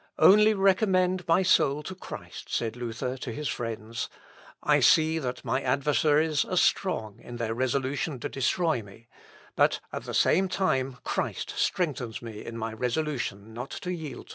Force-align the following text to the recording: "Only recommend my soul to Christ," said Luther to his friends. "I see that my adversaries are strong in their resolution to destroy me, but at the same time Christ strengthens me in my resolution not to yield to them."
"Only 0.17 0.55
recommend 0.55 1.27
my 1.27 1.43
soul 1.43 1.83
to 1.83 1.93
Christ," 1.93 2.51
said 2.51 2.75
Luther 2.75 3.17
to 3.17 3.31
his 3.31 3.47
friends. 3.47 4.09
"I 4.63 4.79
see 4.79 5.19
that 5.19 5.45
my 5.45 5.61
adversaries 5.61 6.43
are 6.43 6.57
strong 6.57 7.19
in 7.19 7.35
their 7.35 7.53
resolution 7.53 8.19
to 8.21 8.27
destroy 8.27 8.81
me, 8.81 9.09
but 9.55 9.79
at 9.93 10.05
the 10.05 10.15
same 10.15 10.49
time 10.49 10.97
Christ 11.03 11.51
strengthens 11.55 12.19
me 12.19 12.43
in 12.43 12.57
my 12.57 12.73
resolution 12.73 13.53
not 13.53 13.69
to 13.69 13.93
yield 13.93 14.25
to 14.25 14.29
them." 14.29 14.29